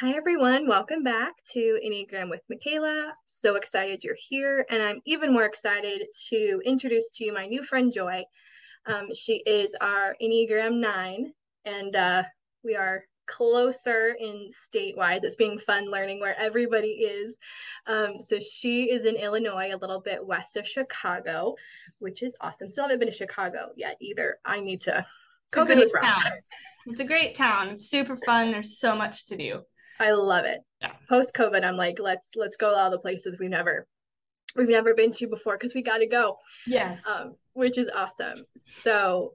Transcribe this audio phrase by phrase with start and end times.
[0.00, 0.68] Hi, everyone.
[0.68, 3.12] Welcome back to Enneagram with Michaela.
[3.26, 4.64] So excited you're here.
[4.70, 8.22] And I'm even more excited to introduce to you my new friend, Joy.
[8.86, 11.32] Um, she is our Enneagram 9,
[11.64, 12.22] and uh,
[12.62, 15.24] we are closer in statewide.
[15.24, 17.36] It's being fun learning where everybody is.
[17.88, 21.56] Um, so she is in Illinois, a little bit west of Chicago,
[21.98, 22.68] which is awesome.
[22.68, 24.38] Still haven't been to Chicago yet either.
[24.44, 24.98] I need to.
[24.98, 26.24] It's COVID was rough.
[26.86, 27.70] It's a great town.
[27.70, 28.52] It's super fun.
[28.52, 29.62] There's so much to do.
[30.00, 30.60] I love it.
[30.80, 30.92] Yeah.
[31.08, 33.86] Post COVID, I'm like, let's let's go to all the places we've never
[34.56, 36.36] we've never been to before because we got to go.
[36.66, 37.00] Yes.
[37.06, 38.44] Um, which is awesome.
[38.82, 39.34] So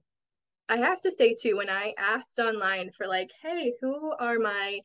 [0.70, 4.80] I have to say too, when I asked online for like, hey, who are my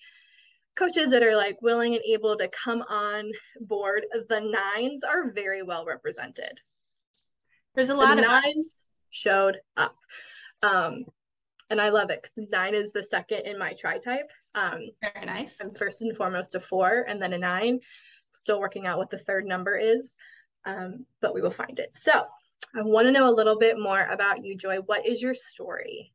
[0.77, 5.63] coaches that are like willing and able to come on board, the nines are very
[5.63, 6.61] well represented.
[7.75, 8.73] There's a lot the of nines
[9.11, 9.97] showed up.
[10.63, 11.05] Um,
[11.71, 14.31] and I love it because nine is the second in my tri type.
[14.59, 15.57] Um, Very nice.
[15.61, 17.81] I'm first and foremost a four and then a nine.
[18.43, 20.15] Still working out what the third number is,
[20.65, 21.95] um, but we will find it.
[21.95, 24.79] So I want to know a little bit more about you, Joy.
[24.87, 26.13] What is your story?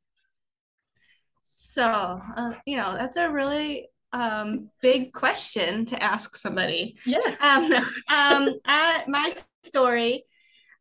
[1.43, 6.97] So, uh, you know, that's a really um, big question to ask somebody.
[7.05, 7.19] Yeah.
[7.41, 7.73] Um,
[8.09, 8.55] um,
[9.07, 10.23] my story,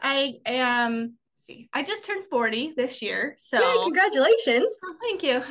[0.00, 1.68] I am see.
[1.72, 3.34] I just turned 40 this year.
[3.38, 4.78] So Yay, congratulations.
[4.84, 5.42] Oh, thank you.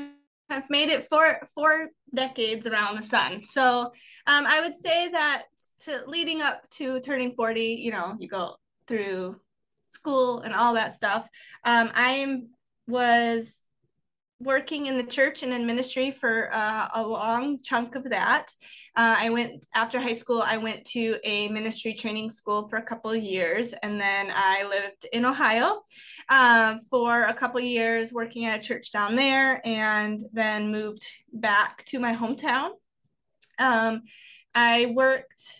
[0.52, 3.44] I've made it four four decades around the sun.
[3.44, 3.92] So
[4.28, 5.44] um, I would say that
[5.82, 8.58] to leading up to turning 40, you know, you go
[8.88, 9.40] through
[9.90, 11.28] school and all that stuff.
[11.64, 12.42] Um, I
[12.88, 13.61] was
[14.44, 18.48] working in the church and in ministry for uh, a long chunk of that.
[18.96, 20.44] Uh, I went after high school.
[20.46, 25.08] I went to a ministry training school for a couple years, and then I lived
[25.14, 25.84] in Ohio
[26.30, 31.84] uh, for a couple years, working at a church down there, and then moved back
[31.86, 32.72] to my hometown.
[33.60, 34.02] Um,
[34.56, 35.58] I worked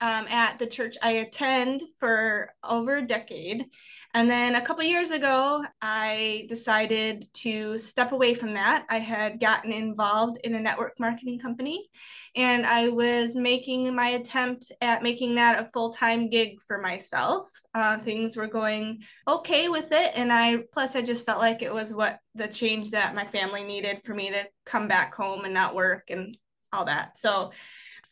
[0.00, 3.66] um, at the church I attend for over a decade.
[4.14, 8.86] And then a couple years ago, I decided to step away from that.
[8.88, 11.88] I had gotten involved in a network marketing company,
[12.34, 17.50] and I was making my attempt at making that a full time gig for myself.
[17.74, 21.72] Uh, things were going okay with it, and I plus I just felt like it
[21.72, 25.54] was what the change that my family needed for me to come back home and
[25.54, 26.36] not work and
[26.72, 27.16] all that.
[27.16, 27.52] So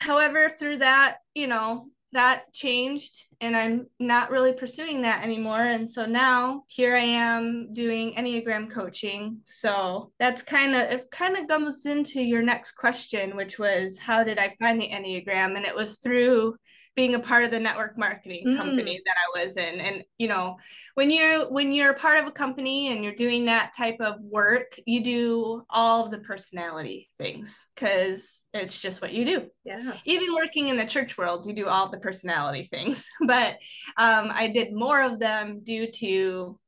[0.00, 5.60] however through that you know that changed and i'm not really pursuing that anymore.
[5.60, 9.40] And so now here i am doing enneagram coaching.
[9.44, 14.24] So that's kind of it kind of comes into your next question which was how
[14.24, 15.56] did i find the enneagram?
[15.56, 16.56] And it was through
[16.98, 18.56] being a part of the network marketing mm.
[18.56, 19.78] company that I was in.
[19.78, 20.56] And you know,
[20.94, 24.20] when you're when you're a part of a company and you're doing that type of
[24.20, 29.46] work, you do all of the personality things because it's just what you do.
[29.64, 29.92] Yeah.
[30.06, 33.08] Even working in the church world, you do all the personality things.
[33.24, 33.58] But
[33.96, 36.58] um, I did more of them due to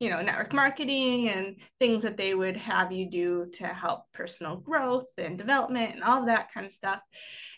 [0.00, 4.56] you know network marketing and things that they would have you do to help personal
[4.56, 7.00] growth and development and all of that kind of stuff.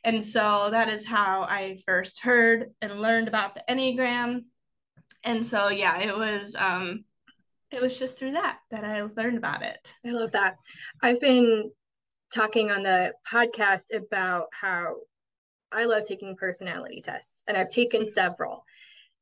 [0.05, 4.43] And so that is how i first heard and learned about the enneagram.
[5.25, 7.05] And so yeah it was um
[7.71, 9.95] it was just through that that i learned about it.
[10.05, 10.57] I love that.
[11.01, 11.71] I've been
[12.35, 14.97] talking on the podcast about how
[15.71, 18.65] i love taking personality tests and i've taken several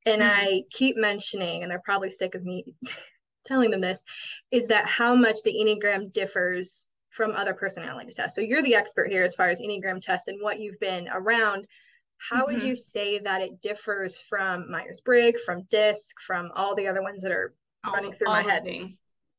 [0.07, 0.31] and mm-hmm.
[0.31, 2.65] I keep mentioning, and they're probably sick of me
[3.45, 4.03] telling them this,
[4.51, 8.37] is that how much the Enneagram differs from other personality tests.
[8.37, 11.67] So you're the expert here as far as Enneagram tests and what you've been around.
[12.19, 12.55] How mm-hmm.
[12.55, 17.03] would you say that it differs from Myers Briggs, from DISC, from all the other
[17.03, 18.65] ones that are all, running through my head?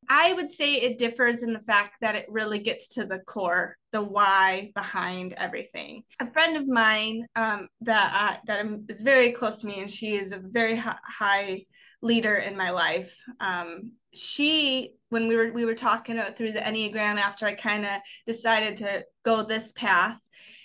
[0.08, 3.78] I would say it differs in the fact that it really gets to the core,
[3.92, 6.02] the why behind everything.
[6.18, 10.16] A friend of mine um, that uh, that is very close to me, and she
[10.16, 11.64] is a very high
[12.02, 13.16] leader in my life.
[13.40, 18.00] Um, she, when we were we were talking through the enneagram after I kind of
[18.26, 20.18] decided to go this path,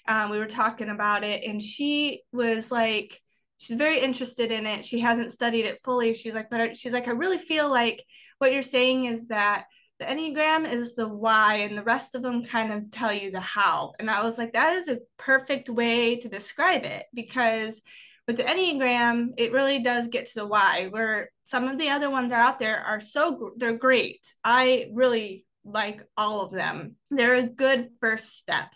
[0.07, 3.22] um, we were talking about it, and she was like,
[3.57, 4.84] she's very interested in it.
[4.86, 6.13] She hasn't studied it fully.
[6.13, 8.04] She's like, but she's like, I really feel like
[8.40, 9.66] what you're saying is that
[10.00, 13.40] the enneagram is the why and the rest of them kind of tell you the
[13.40, 17.81] how and i was like that is a perfect way to describe it because
[18.28, 22.10] with the enneagram it really does get to the why where some of the other
[22.10, 24.34] ones are out there are so they're great.
[24.44, 26.98] I really like all of them.
[27.10, 28.68] They're a good first step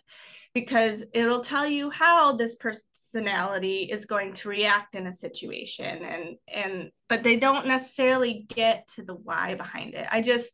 [0.53, 6.37] because it'll tell you how this personality is going to react in a situation and
[6.53, 10.51] and but they don't necessarily get to the why behind it i just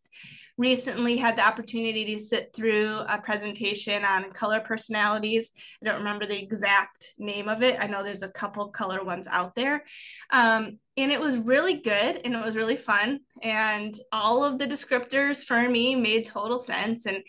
[0.57, 5.51] recently had the opportunity to sit through a presentation on color personalities.
[5.81, 7.77] I don't remember the exact name of it.
[7.79, 9.83] I know there's a couple color ones out there.
[10.31, 13.19] Um, and it was really good and it was really fun.
[13.43, 17.05] And all of the descriptors for me made total sense.
[17.05, 17.23] And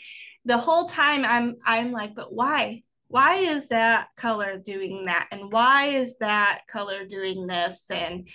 [0.48, 2.82] the whole time I'm I'm like, but why?
[3.08, 5.28] Why is that color doing that?
[5.30, 7.86] And why is that color doing this?
[7.90, 8.28] And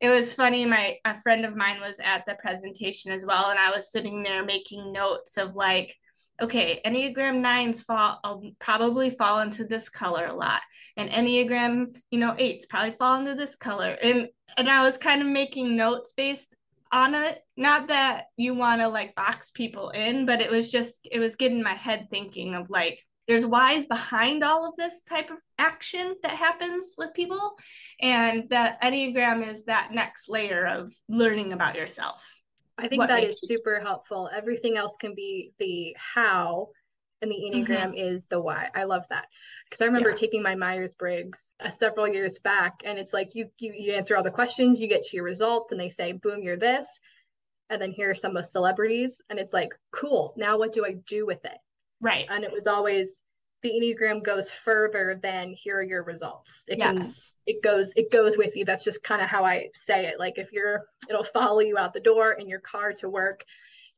[0.00, 3.58] it was funny my a friend of mine was at the presentation as well and
[3.58, 5.94] i was sitting there making notes of like
[6.40, 10.62] okay enneagram nines fall i'll probably fall into this color a lot
[10.96, 15.20] and enneagram you know eights probably fall into this color and and i was kind
[15.20, 16.56] of making notes based
[16.92, 21.00] on it not that you want to like box people in but it was just
[21.10, 25.30] it was getting my head thinking of like there's whys behind all of this type
[25.30, 27.52] of action that happens with people
[28.00, 32.24] and that enneagram is that next layer of learning about yourself
[32.76, 36.68] i think that is super helpful everything else can be the how
[37.22, 37.72] and the mm-hmm.
[37.72, 38.16] enneagram mm-hmm.
[38.16, 39.26] is the why i love that
[39.70, 40.16] because i remember yeah.
[40.16, 44.22] taking my myers-briggs uh, several years back and it's like you, you you answer all
[44.22, 46.86] the questions you get to your results and they say boom you're this
[47.70, 50.84] and then here are some of the celebrities and it's like cool now what do
[50.84, 51.58] i do with it
[52.00, 52.26] Right.
[52.28, 53.12] And it was always
[53.62, 56.64] the Enneagram goes further than here are your results.
[56.66, 56.96] It yes.
[56.96, 57.12] can
[57.46, 58.64] it goes it goes with you.
[58.64, 60.18] That's just kind of how I say it.
[60.18, 63.44] Like if you're it'll follow you out the door in your car to work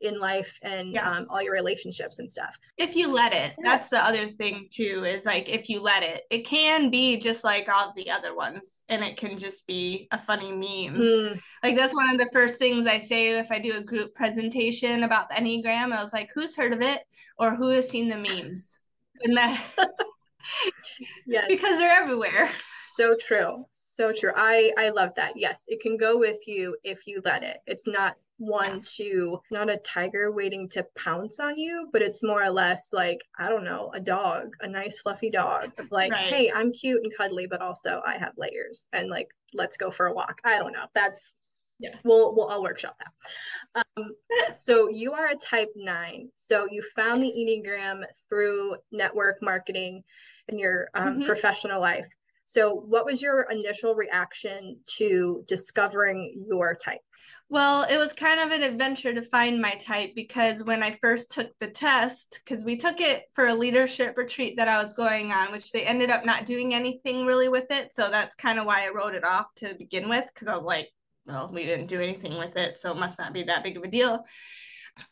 [0.03, 1.09] in life and yeah.
[1.09, 2.59] um, all your relationships and stuff.
[2.77, 6.25] If you let it, that's the other thing too, is like if you let it,
[6.31, 10.19] it can be just like all the other ones and it can just be a
[10.19, 11.01] funny meme.
[11.01, 11.41] Mm.
[11.63, 15.05] Like that's one of the first things I say if I do a group presentation
[15.05, 15.93] about the Enneagram.
[15.93, 17.03] I was like, who's heard of it
[17.39, 18.79] or who has seen the memes?
[19.25, 19.63] And that,
[21.27, 22.51] yeah, because they're everywhere
[22.97, 27.07] so true so true i i love that yes it can go with you if
[27.07, 31.89] you let it it's not one to not a tiger waiting to pounce on you,
[31.93, 35.71] but it's more or less like, I don't know, a dog, a nice fluffy dog.
[35.91, 36.21] Like, right.
[36.21, 40.07] hey, I'm cute and cuddly, but also I have layers and like let's go for
[40.07, 40.41] a walk.
[40.45, 40.87] I don't know.
[40.95, 41.33] That's
[41.79, 41.95] yeah.
[42.05, 43.85] We'll we'll I'll workshop that.
[43.97, 44.13] Um,
[44.65, 46.29] so you are a type nine.
[46.37, 47.35] So you found yes.
[47.35, 50.03] the Enneagram through network marketing
[50.49, 51.27] in your um, mm-hmm.
[51.27, 52.07] professional life.
[52.53, 57.01] So what was your initial reaction to discovering your type?
[57.49, 61.31] Well, it was kind of an adventure to find my type because when I first
[61.31, 65.33] took the test, because we took it for a leadership retreat that I was going
[65.33, 67.95] on, which they ended up not doing anything really with it.
[67.95, 70.65] So that's kind of why I wrote it off to begin with, because I was
[70.65, 70.91] like,
[71.25, 72.79] well, we didn't do anything with it.
[72.79, 74.25] So it must not be that big of a deal.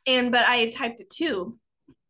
[0.06, 1.58] And, but I typed it too.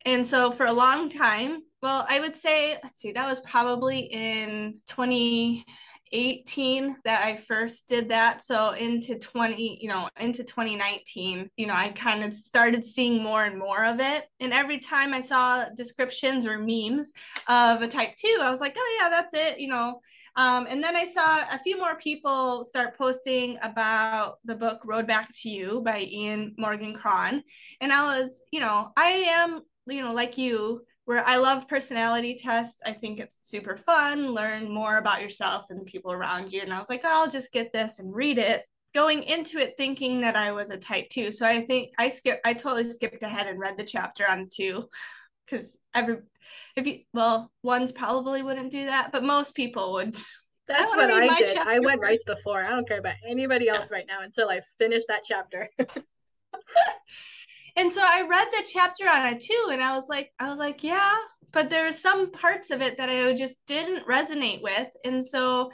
[0.06, 4.00] And so for a long time, well, I would say, let's see, that was probably
[4.00, 8.42] in 2018 that I first did that.
[8.42, 13.44] So into 20, you know, into 2019, you know, I kind of started seeing more
[13.44, 14.24] and more of it.
[14.40, 17.12] And every time I saw descriptions or memes
[17.48, 20.00] of a type two, I was like, oh yeah, that's it, you know.
[20.36, 25.06] Um, and then I saw a few more people start posting about the book Road
[25.06, 27.42] Back to You by Ian Morgan Cron.
[27.80, 32.36] And I was, you know, I am, you know, like you, where I love personality
[32.36, 32.80] tests.
[32.86, 36.62] I think it's super fun, learn more about yourself and people around you.
[36.62, 38.64] And I was like, oh, I'll just get this and read it.
[38.94, 41.30] Going into it thinking that I was a type two.
[41.32, 44.88] So I think I skip I totally skipped ahead and read the chapter on two
[45.46, 46.18] because every
[46.76, 50.16] if you well, ones probably wouldn't do that, but most people would.
[50.68, 51.50] That's I what I did.
[51.54, 51.70] Chapter.
[51.70, 52.64] I went right to the floor.
[52.64, 55.68] I don't care about anybody else right now until I finish that chapter.
[57.76, 60.58] And so I read the chapter on it too, and I was like, I was
[60.58, 61.14] like, yeah,
[61.52, 64.88] but there's some parts of it that I just didn't resonate with.
[65.04, 65.72] And so,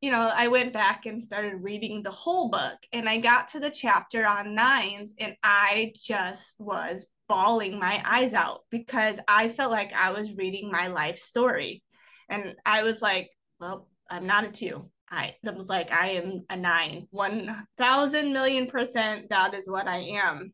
[0.00, 3.60] you know, I went back and started reading the whole book, and I got to
[3.60, 9.70] the chapter on nines, and I just was bawling my eyes out because I felt
[9.70, 11.82] like I was reading my life story.
[12.28, 13.30] And I was like,
[13.60, 14.90] well, I'm not a two.
[15.10, 19.28] I that was like I am a nine, one thousand million percent.
[19.30, 20.52] That is what I am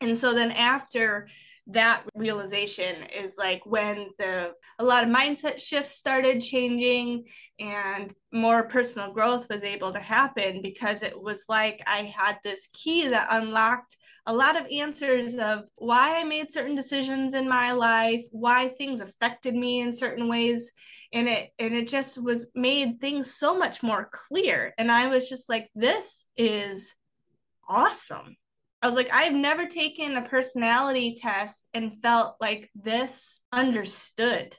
[0.00, 1.26] and so then after
[1.70, 7.26] that realization is like when the a lot of mindset shifts started changing
[7.60, 12.68] and more personal growth was able to happen because it was like I had this
[12.72, 17.72] key that unlocked a lot of answers of why I made certain decisions in my
[17.72, 20.72] life, why things affected me in certain ways.
[21.12, 24.72] And it and it just was made things so much more clear.
[24.78, 26.94] And I was just like this is
[27.68, 28.36] awesome
[28.80, 34.56] I was like, I've never taken a personality test and felt like this understood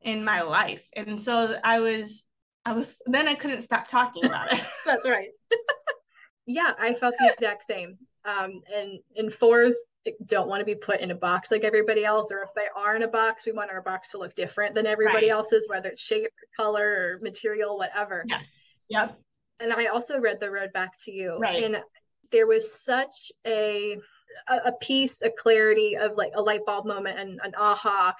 [0.00, 0.88] in my life.
[0.96, 2.24] And so I was
[2.64, 4.64] I was then I couldn't stop talking about it.
[4.86, 5.30] That's right.
[6.46, 7.98] yeah, I felt the exact same.
[8.24, 9.74] Um, and in fours,
[10.26, 12.94] don't want to be put in a box like everybody else, or if they are
[12.96, 15.32] in a box, we want our box to look different than everybody right.
[15.32, 18.24] else's, whether it's shape, or color, or material, whatever.
[18.28, 18.44] Yes.
[18.88, 19.18] Yep.
[19.58, 21.64] And I also read the road back to you, right.
[21.64, 21.82] and
[22.32, 23.98] there was such a
[24.48, 28.14] a, piece, a clarity of like a light bulb moment and an aha,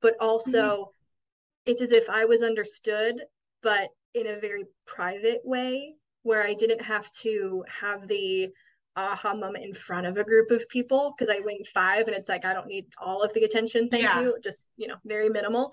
[0.00, 1.70] but also mm-hmm.
[1.70, 3.22] it's as if I was understood,
[3.62, 8.50] but in a very private way where I didn't have to have the
[8.96, 12.28] aha moment in front of a group of people because I wing five and it's
[12.28, 13.88] like I don't need all of the attention.
[13.88, 14.20] Thank yeah.
[14.20, 14.36] you.
[14.42, 15.72] Just, you know, very minimal.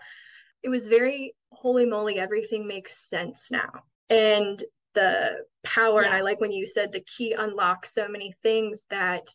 [0.64, 3.84] It was very holy moly, everything makes sense now.
[4.10, 6.08] And the power, yeah.
[6.08, 9.28] and I like when you said the key unlocks so many things that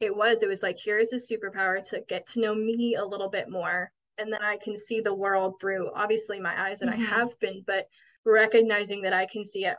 [0.00, 3.28] it was, it was like, here's a superpower to get to know me a little
[3.28, 3.90] bit more.
[4.18, 7.02] And then I can see the world through obviously my eyes, and mm-hmm.
[7.02, 7.86] I have been, but
[8.24, 9.76] recognizing that I can see it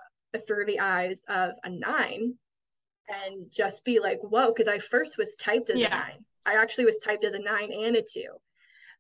[0.48, 2.36] through the eyes of a nine
[3.08, 5.88] and just be like, whoa, because I first was typed as yeah.
[5.88, 6.26] a nine.
[6.46, 8.30] I actually was typed as a nine and a two.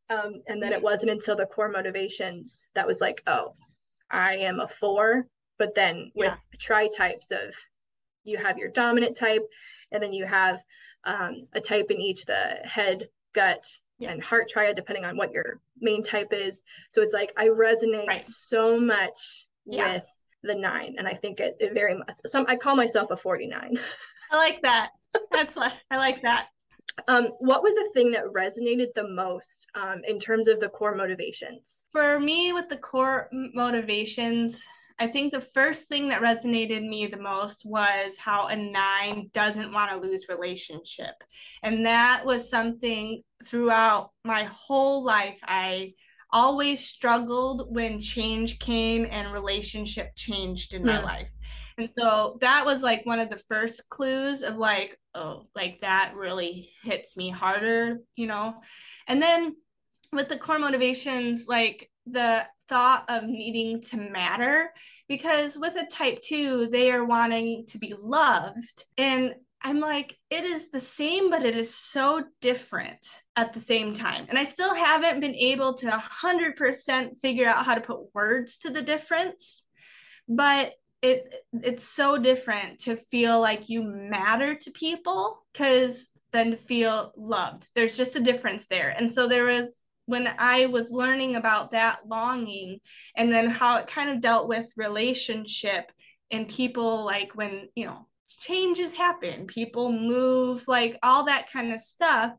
[0.10, 3.56] Um, and then it wasn't until the core motivations that was like, oh,
[4.10, 5.28] I am a four.
[5.60, 6.58] But then with yeah.
[6.58, 7.54] tri types of
[8.24, 9.44] you have your dominant type,
[9.92, 10.60] and then you have
[11.04, 13.66] um, a type in each the head, gut,
[14.00, 14.12] yeah.
[14.12, 16.62] and heart triad, depending on what your main type is.
[16.90, 18.24] So it's like I resonate right.
[18.24, 19.94] so much yeah.
[19.94, 20.06] with
[20.44, 22.18] the nine, and I think it, it very much.
[22.26, 23.78] Some I call myself a forty nine.
[24.32, 24.92] I like that.
[25.32, 26.48] That's I like that.
[27.08, 30.96] Um, what was the thing that resonated the most um, in terms of the core
[30.96, 31.86] motivations?
[31.94, 34.66] For me, with the core motivations,
[35.00, 39.72] I think the first thing that resonated me the most was how a nine doesn't
[39.72, 41.16] want to lose relationship.
[41.64, 45.40] And that was something throughout my whole life.
[45.44, 45.94] I
[46.32, 51.32] always struggled when change came and relationship changed in my life.
[51.78, 56.12] And so that was like one of the first clues of like, oh, like that
[56.14, 58.56] really hits me harder, you know?
[59.08, 59.56] And then
[60.12, 64.72] with the core motivations, like the thought of needing to matter
[65.08, 70.46] because with a type 2 they are wanting to be loved and I'm like, it
[70.46, 74.26] is the same, but it is so different at the same time.
[74.30, 78.70] And I still haven't been able to 100% figure out how to put words to
[78.70, 79.64] the difference.
[80.28, 86.58] But it it's so different to feel like you matter to people because then to
[86.58, 87.70] feel loved.
[87.74, 88.94] There's just a difference there.
[88.96, 92.80] And so there was when I was learning about that longing
[93.16, 95.92] and then how it kind of dealt with relationship
[96.32, 98.08] and people like when, you know,
[98.40, 102.32] changes happen, people move, like all that kind of stuff,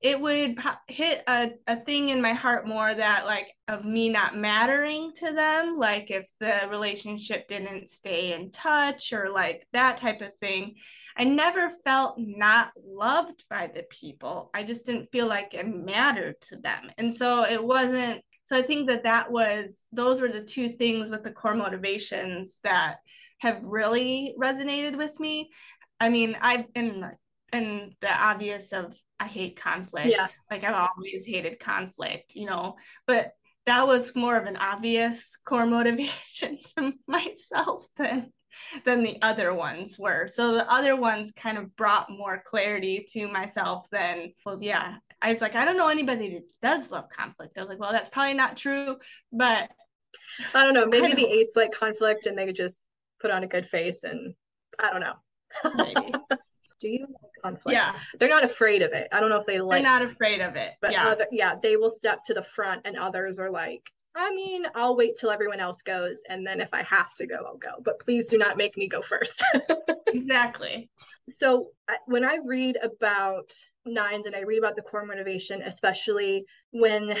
[0.00, 4.34] it would hit a, a thing in my heart more that like of me not
[4.34, 10.22] mattering to them like if the relationship didn't stay in touch or like that type
[10.22, 10.74] of thing.
[11.18, 14.50] I never felt not loved by the people.
[14.54, 16.90] I just didn't feel like it mattered to them.
[16.96, 21.10] And so it wasn't so i think that that was those were the two things
[21.10, 22.96] with the core motivations that
[23.38, 25.50] have really resonated with me.
[26.00, 27.04] I mean i've been
[27.52, 30.08] and the obvious of I hate conflict.
[30.08, 30.26] Yeah.
[30.50, 33.32] Like I've always hated conflict, you know, but
[33.66, 38.32] that was more of an obvious core motivation to myself than
[38.84, 40.26] than the other ones were.
[40.26, 44.96] So the other ones kind of brought more clarity to myself than, well, yeah.
[45.22, 47.56] I was like, I don't know anybody that does love conflict.
[47.56, 48.96] I was like, well, that's probably not true,
[49.32, 49.70] but
[50.54, 50.86] I don't know.
[50.86, 52.88] Maybe the eights like conflict and they just
[53.20, 54.34] put on a good face and
[54.78, 55.14] I don't know.
[55.76, 56.12] maybe.
[56.80, 57.06] do you
[57.42, 57.76] conflict?
[57.76, 57.92] Yeah.
[58.18, 59.08] They're not afraid of it.
[59.12, 60.72] I don't know if they like They're not afraid of it.
[60.80, 61.08] But yeah.
[61.08, 64.96] Other, yeah, they will step to the front and others are like, I mean, I'll
[64.96, 67.80] wait till everyone else goes and then if I have to go, I'll go.
[67.84, 69.44] But please do not make me go first.
[70.08, 70.90] exactly.
[71.38, 71.68] So
[72.06, 73.52] when I read about
[73.86, 77.14] nines and I read about the core motivation, especially when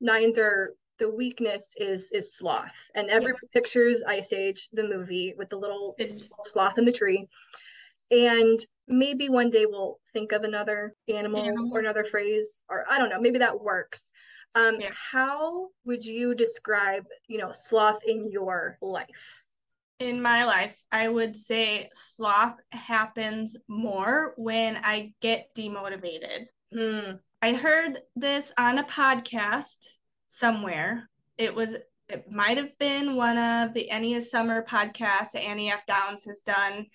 [0.00, 3.50] nines are the weakness is is sloth and everyone yes.
[3.52, 5.94] pictures ice age the movie with the little
[6.44, 7.26] sloth in the tree
[8.10, 8.58] and
[8.88, 11.70] maybe one day we'll think of another animal, animal.
[11.72, 14.10] or another phrase or i don't know maybe that works
[14.54, 14.90] um, yeah.
[15.12, 19.42] how would you describe you know sloth in your life
[19.98, 27.12] in my life i would say sloth happens more when i get demotivated hmm.
[27.42, 29.76] i heard this on a podcast
[30.28, 31.08] somewhere
[31.38, 31.76] it was
[32.08, 35.84] it might have been one of the Annie Summer podcasts that Annie F.
[35.86, 36.86] Downs has done.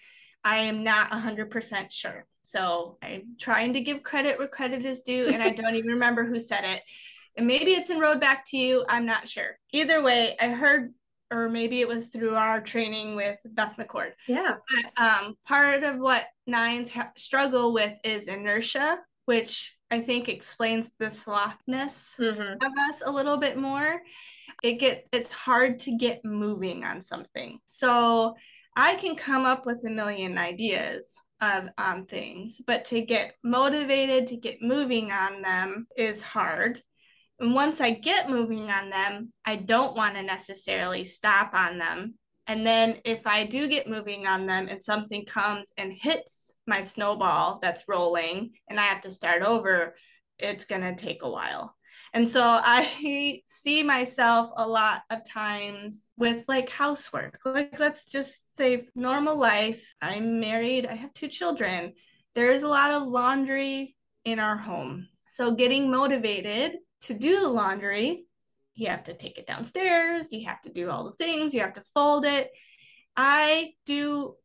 [0.44, 2.26] I am not 100% sure.
[2.44, 6.26] So I'm trying to give credit where credit is due, and I don't even remember
[6.26, 6.82] who said it.
[7.38, 8.84] And maybe it's in Road Back to You.
[8.90, 9.58] I'm not sure.
[9.72, 10.94] Either way, I heard
[11.34, 14.12] or maybe it was through our training with Beth McCord.
[14.28, 14.56] Yeah.
[14.96, 20.92] But, um, part of what nines ha- struggle with is inertia, which I think explains
[21.00, 22.66] the slothness Mm-hmm.
[22.66, 24.02] of us a little bit more.
[24.62, 27.60] It get it's hard to get moving on something.
[27.66, 28.36] So
[28.76, 34.28] I can come up with a million ideas of on things, but to get motivated
[34.28, 36.82] to get moving on them is hard.
[37.40, 42.14] And once I get moving on them, I don't want to necessarily stop on them.
[42.48, 46.82] And then if I do get moving on them and something comes and hits my
[46.82, 49.96] snowball that's rolling and I have to start over,
[50.38, 51.76] it's going to take a while.
[52.14, 57.40] And so I see myself a lot of times with like housework.
[57.46, 59.94] Like, let's just say normal life.
[60.02, 61.94] I'm married, I have two children.
[62.36, 65.08] There's a lot of laundry in our home.
[65.32, 68.26] So, getting motivated to do the laundry,
[68.76, 71.74] you have to take it downstairs, you have to do all the things, you have
[71.74, 72.50] to fold it.
[73.16, 74.36] I do,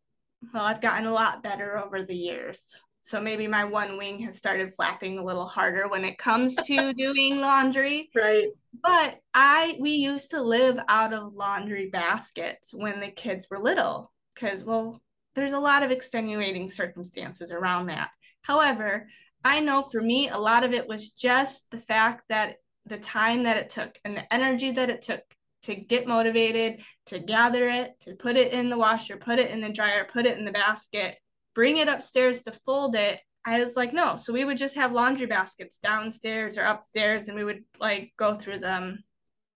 [0.53, 2.75] well, I've gotten a lot better over the years.
[3.07, 6.93] So maybe my one wing has started flapping a little harder when it comes to
[6.99, 8.11] doing laundry.
[8.13, 8.49] Right.
[8.83, 14.13] But I we used to live out of laundry baskets when the kids were little
[14.35, 15.01] because well,
[15.37, 18.11] there's a lot of extenuating circumstances around that.
[18.43, 19.07] However,
[19.45, 23.45] I know for me a lot of it was just the fact that the time
[23.45, 25.23] that it took and the energy that it took
[25.63, 29.61] to get motivated, to gather it, to put it in the washer, put it in
[29.61, 31.17] the dryer, put it in the basket
[31.57, 33.19] bring it upstairs to fold it.
[33.47, 34.19] I was like, no.
[34.19, 38.35] So we would just have laundry baskets downstairs or upstairs and we would like go
[38.35, 39.03] through them.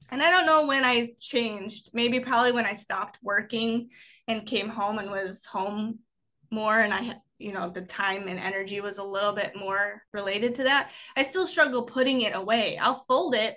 [0.08, 3.90] And I don't know when I changed, maybe probably when I stopped working
[4.26, 5.98] and came home and was home
[6.50, 10.54] more and I you know, the time and energy was a little bit more related
[10.56, 10.90] to that.
[11.16, 12.76] I still struggle putting it away.
[12.76, 13.56] I'll fold it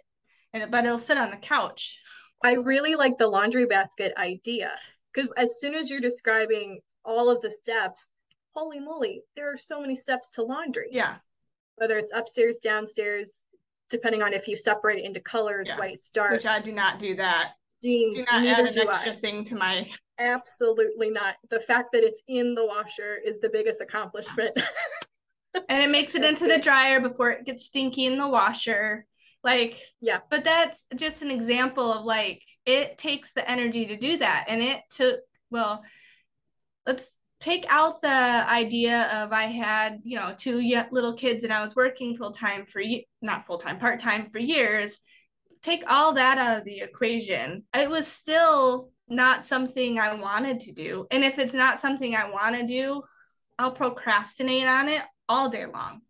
[0.53, 2.00] and but it'll sit on the couch.
[2.43, 4.71] I really like the laundry basket idea
[5.13, 8.12] because as soon as you're describing all of the steps,
[8.56, 10.89] holy moly, there are so many steps to laundry.
[10.92, 11.16] Yeah.
[11.76, 13.46] Whether it's upstairs, downstairs,
[13.89, 15.78] depending on if you separate it into colors, Yeah.
[15.80, 16.32] white, dark.
[16.32, 17.54] Which I do not do that.
[17.82, 19.16] Dean, Do not add an do extra I.
[19.18, 19.89] thing to my
[20.20, 21.36] Absolutely not.
[21.50, 24.58] The fact that it's in the washer is the biggest accomplishment.
[25.70, 29.06] and it makes it into the dryer before it gets stinky in the washer
[29.44, 30.22] like Yeah.
[30.32, 34.63] but that's just an example of like it takes the energy to do that and
[34.63, 35.20] it took
[35.52, 35.84] well
[36.88, 37.08] let's
[37.43, 38.08] take out the
[38.49, 42.65] idea of i had you know two little kids and i was working full time
[42.65, 42.82] for
[43.21, 44.99] not full time part time for years
[45.62, 50.71] take all that out of the equation it was still not something i wanted to
[50.71, 53.01] do and if it's not something i want to do
[53.60, 56.01] i'll procrastinate on it all day long.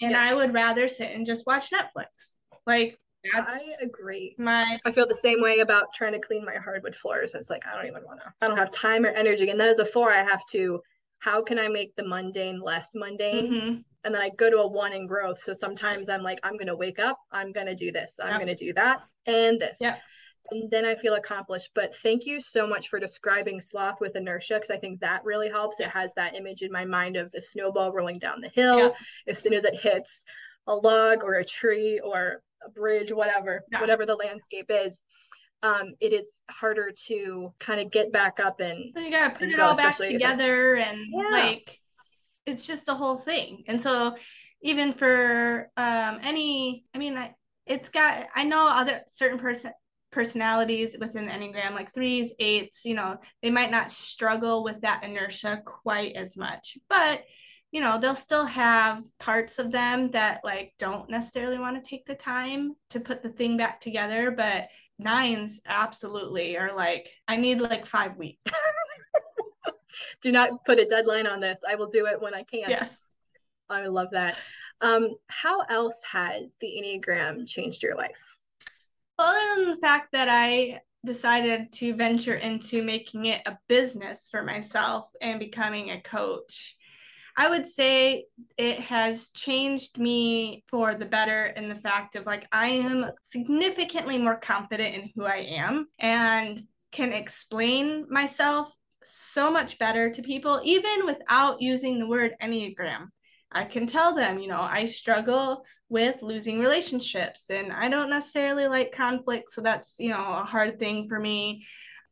[0.00, 0.22] And Yeah.
[0.22, 2.36] I would rather sit and just watch Netflix.
[2.66, 2.98] Like
[3.32, 4.34] that's I agree.
[4.38, 7.34] my I feel the same way about trying to clean my hardwood floors.
[7.34, 8.32] It's like I don't even want to.
[8.40, 9.50] I don't have time or energy.
[9.50, 10.80] And then as a four, I have to.
[11.18, 13.50] How can I make the mundane less mundane?
[13.50, 13.84] Mhm.
[14.04, 15.40] And then I go to a one in growth.
[15.40, 17.18] So sometimes I'm like, I'm gonna wake up.
[17.32, 18.18] I'm gonna do this.
[18.22, 19.78] I'm gonna do that and this.
[19.80, 20.02] Yep.
[20.50, 21.70] And then I feel accomplished.
[21.74, 25.48] But thank you so much for describing sloth with inertia because I think that really
[25.48, 25.80] helps.
[25.80, 28.78] It has that image in my mind of the snowball rolling down the hill.
[28.78, 28.90] Yeah.
[29.26, 30.26] As soon as it hits
[30.66, 33.80] a log or a tree or a bridge, whatever, Yeah.
[33.80, 35.02] whatever the landscape is,
[35.62, 39.48] um, it is harder to kind of get back up and So you gotta put
[39.48, 41.30] it all back together and Yeah.
[41.30, 41.80] like
[42.46, 43.64] it's just the whole thing.
[43.68, 44.16] And so
[44.62, 47.34] even for um any I mean I,
[47.66, 49.72] it's got I know other certain person
[50.10, 55.02] personalities within the Enneagram, like threes, eights, you know, they might not struggle with that
[55.02, 56.78] inertia quite as much.
[56.88, 57.24] But
[57.74, 62.06] you know, they'll still have parts of them that like don't necessarily want to take
[62.06, 64.30] the time to put the thing back together.
[64.30, 64.68] But
[65.00, 68.40] nines absolutely are like, I need like five weeks.
[70.22, 71.58] do not put a deadline on this.
[71.68, 72.70] I will do it when I can.
[72.70, 72.96] Yes.
[73.68, 74.38] I love that.
[74.80, 78.36] Um, how else has the Enneagram changed your life?
[79.18, 84.28] Well, Other than the fact that I decided to venture into making it a business
[84.30, 86.76] for myself and becoming a coach,
[87.36, 92.46] I would say it has changed me for the better in the fact of like
[92.52, 99.78] I am significantly more confident in who I am and can explain myself so much
[99.78, 103.08] better to people, even without using the word Enneagram.
[103.50, 108.66] I can tell them, you know, I struggle with losing relationships and I don't necessarily
[108.66, 109.52] like conflict.
[109.52, 111.64] So that's, you know, a hard thing for me.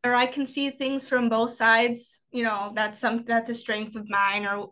[0.05, 3.95] Or I can see things from both sides, you know, that's some that's a strength
[3.95, 4.71] of mine, or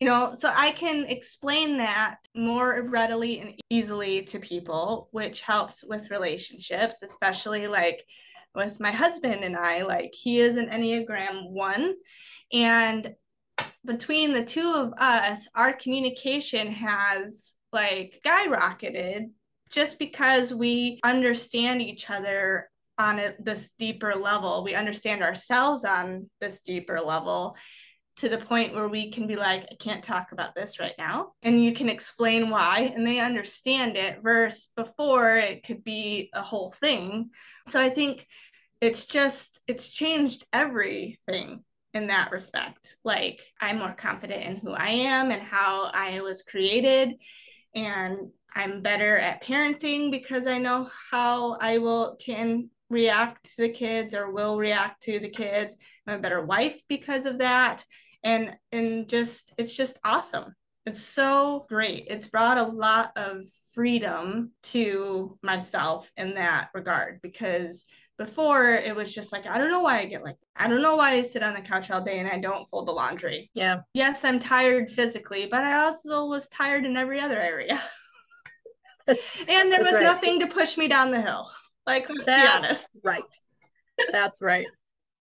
[0.00, 5.84] you know, so I can explain that more readily and easily to people, which helps
[5.84, 8.04] with relationships, especially like
[8.54, 9.82] with my husband and I.
[9.82, 11.94] Like he is an Enneagram one.
[12.52, 13.14] And
[13.84, 19.30] between the two of us, our communication has like skyrocketed
[19.70, 22.68] just because we understand each other
[23.02, 24.62] on a, this deeper level.
[24.62, 27.56] We understand ourselves on this deeper level
[28.14, 31.32] to the point where we can be like, I can't talk about this right now.
[31.42, 36.42] And you can explain why, and they understand it, versus before it could be a
[36.42, 37.30] whole thing.
[37.68, 38.26] So I think
[38.80, 42.96] it's just, it's changed everything in that respect.
[43.02, 47.14] Like, I'm more confident in who I am and how I was created.
[47.74, 53.68] And I'm better at parenting because I know how I will can react to the
[53.68, 55.76] kids or will react to the kids.
[56.06, 57.84] I'm a better wife because of that.
[58.22, 60.54] And and just it's just awesome.
[60.86, 62.06] It's so great.
[62.08, 67.86] It's brought a lot of freedom to myself in that regard because
[68.18, 70.64] before it was just like i don't know why i get like that.
[70.64, 72.86] i don't know why i sit on the couch all day and i don't fold
[72.86, 77.40] the laundry yeah yes i'm tired physically but i also was tired in every other
[77.40, 77.80] area
[79.08, 80.02] and there That's was right.
[80.02, 81.50] nothing to push me down the hill
[81.86, 82.88] like, That's be honest.
[83.04, 83.22] Right.
[84.10, 84.66] That's right.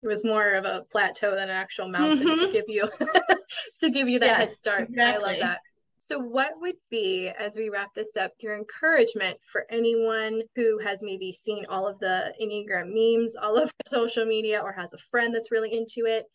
[0.02, 2.46] It was more of a plateau than an actual mountain mm-hmm.
[2.46, 2.88] to give you
[3.80, 4.88] to give you that yes, head start.
[4.88, 5.24] Exactly.
[5.24, 5.60] I love that.
[5.98, 11.00] So, what would be, as we wrap this up, your encouragement for anyone who has
[11.02, 15.34] maybe seen all of the Enneagram memes all over social media or has a friend
[15.34, 16.26] that's really into it,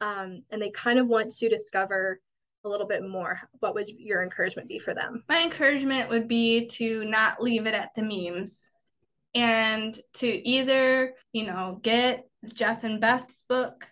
[0.00, 2.20] um, and they kind of want to discover
[2.64, 3.40] a little bit more?
[3.60, 5.24] What would your encouragement be for them?
[5.28, 8.70] My encouragement would be to not leave it at the memes
[9.34, 13.86] and to either, you know, get Jeff and Beth's book,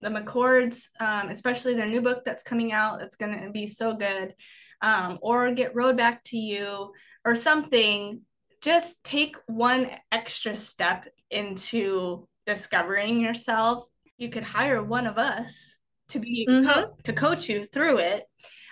[0.00, 3.94] the McCords, um, especially their new book that's coming out, that's going to be so
[3.94, 4.34] good,
[4.80, 6.92] um, or get Road Back to You
[7.24, 8.22] or something.
[8.60, 13.86] Just take one extra step into discovering yourself.
[14.18, 15.76] You could hire one of us
[16.10, 16.68] to be mm-hmm.
[16.68, 18.24] co- to coach you through it.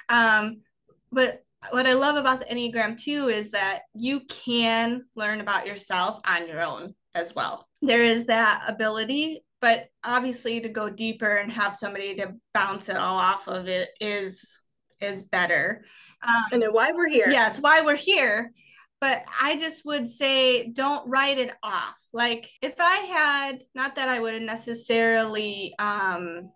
[0.09, 0.63] Um,
[1.11, 6.21] but what I love about the Enneagram too is that you can learn about yourself
[6.25, 7.69] on your own as well.
[7.83, 12.97] There is that ability, but obviously to go deeper and have somebody to bounce it
[12.97, 14.61] all off of it is
[15.01, 15.85] is better.
[16.27, 17.29] Um, and why we're here.
[17.31, 18.53] Yeah, it's why we're here.
[19.01, 21.97] But I just would say don't write it off.
[22.13, 26.51] Like if I had, not that I would have necessarily um,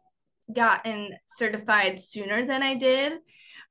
[0.54, 3.14] gotten certified sooner than I did,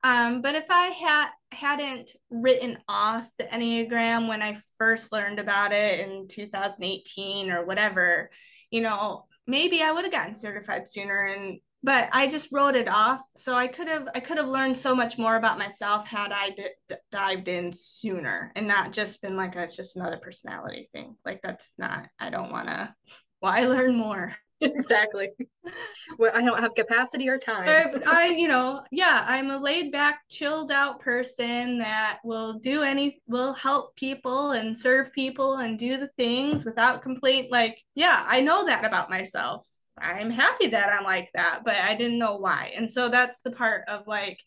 [0.03, 5.71] um, but if I had hadn't written off the Enneagram when I first learned about
[5.71, 8.29] it in 2018 or whatever,
[8.71, 12.87] you know, maybe I would have gotten certified sooner and but I just wrote it
[12.87, 13.21] off.
[13.35, 16.51] So I could have I could have learned so much more about myself had I
[16.51, 21.15] d- dived in sooner and not just been like it's just another personality thing.
[21.25, 22.93] Like that's not I don't want to
[23.39, 24.33] why learn more?
[24.61, 25.29] exactly.
[26.17, 27.67] Well, I don't have capacity or time.
[27.67, 32.83] I, I, you know, yeah, I'm a laid back, chilled out person that will do
[32.83, 37.51] any, will help people and serve people and do the things without complaint.
[37.51, 39.67] Like, yeah, I know that about myself.
[39.97, 42.73] I'm happy that I'm like that, but I didn't know why.
[42.75, 44.39] And so that's the part of like,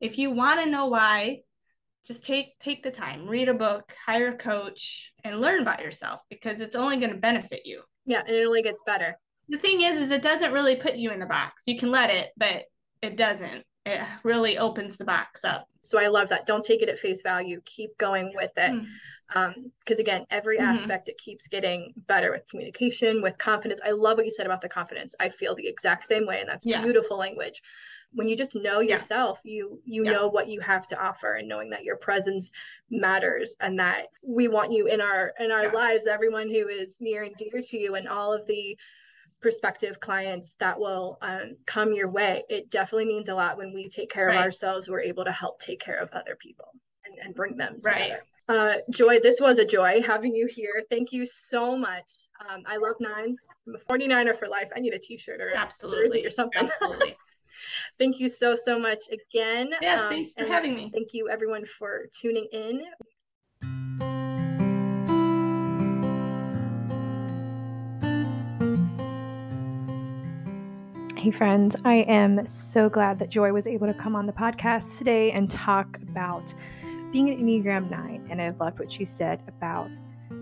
[0.00, 1.40] if you want to know why,
[2.06, 6.22] just take take the time, read a book, hire a coach, and learn about yourself
[6.30, 7.82] because it's only going to benefit you.
[8.06, 11.10] Yeah, and it only gets better the thing is is it doesn't really put you
[11.10, 12.64] in the box you can let it but
[13.02, 16.88] it doesn't it really opens the box up so i love that don't take it
[16.88, 18.86] at face value keep going with it mm.
[19.34, 20.66] um because again every mm-hmm.
[20.66, 24.60] aspect it keeps getting better with communication with confidence i love what you said about
[24.60, 26.84] the confidence i feel the exact same way and that's yes.
[26.84, 27.62] beautiful language
[28.12, 29.52] when you just know yourself yeah.
[29.54, 30.12] you you yeah.
[30.12, 32.50] know what you have to offer and knowing that your presence
[32.90, 35.72] matters and that we want you in our in our yeah.
[35.72, 38.76] lives everyone who is near and dear to you and all of the
[39.40, 42.44] prospective clients that will um, come your way.
[42.48, 44.36] It definitely means a lot when we take care right.
[44.36, 46.72] of ourselves, we're able to help take care of other people
[47.04, 47.98] and, and bring them together.
[47.98, 48.12] Right.
[48.48, 50.82] Uh, Joy, this was a joy having you here.
[50.88, 52.10] Thank you so much.
[52.48, 53.46] Um, I love nines.
[53.66, 54.70] I'm a 49er for life.
[54.74, 56.62] I need a t-shirt or absolutely or something.
[56.62, 57.16] Absolutely.
[57.98, 59.70] thank you so so much again.
[59.82, 60.90] Yes, um, thanks for having me.
[60.92, 62.82] Thank you everyone for tuning in.
[71.28, 74.96] Hey, friends, I am so glad that Joy was able to come on the podcast
[74.96, 76.54] today and talk about
[77.12, 78.28] being an Enneagram 9.
[78.30, 79.90] And I loved what she said about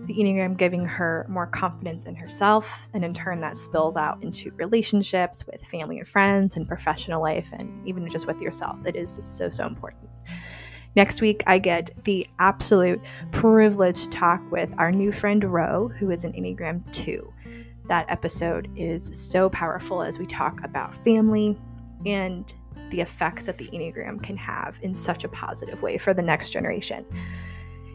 [0.05, 2.87] the Enneagram giving her more confidence in herself.
[2.93, 7.49] And in turn, that spills out into relationships with family and friends and professional life,
[7.51, 8.79] and even just with yourself.
[8.85, 10.07] It is so, so important.
[10.95, 13.01] Next week, I get the absolute
[13.33, 17.33] privilege to talk with our new friend Ro, who is an Enneagram 2.
[17.87, 21.57] That episode is so powerful as we talk about family
[22.05, 22.55] and
[22.89, 26.51] the effects that the Enneagram can have in such a positive way for the next
[26.51, 27.05] generation.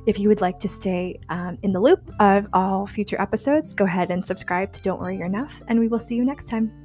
[0.07, 3.85] If you would like to stay um, in the loop of all future episodes, go
[3.85, 6.82] ahead and subscribe to Don't Worry You're Enough, and we will see you next time.